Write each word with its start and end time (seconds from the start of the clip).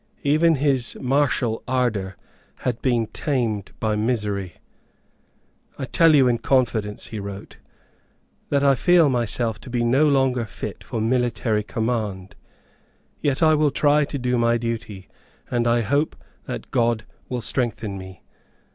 Even 0.23 0.55
his 0.55 0.97
martial 0.99 1.61
ardour 1.67 2.17
had 2.65 2.81
been 2.81 3.05
tamed 3.05 3.71
by 3.79 3.95
misery. 3.95 4.55
"I 5.77 5.85
tell 5.85 6.15
you 6.15 6.27
in 6.27 6.39
confidence," 6.39 7.05
he 7.09 7.19
wrote, 7.19 7.59
"that 8.49 8.63
I 8.63 8.73
feel 8.73 9.09
myself 9.11 9.59
to 9.59 9.69
be 9.69 9.83
no 9.83 10.07
longer 10.09 10.45
fit 10.45 10.83
for 10.83 10.99
military 11.01 11.61
command. 11.61 12.33
Yet 13.21 13.43
I 13.43 13.53
will 13.53 13.69
try 13.69 14.03
to 14.05 14.17
do 14.17 14.39
my 14.39 14.57
duty; 14.57 15.07
and 15.51 15.67
I 15.67 15.81
hope 15.81 16.15
that 16.45 16.71
God 16.71 17.05
will 17.29 17.41
strengthen 17.41 17.95
me." 17.99 18.23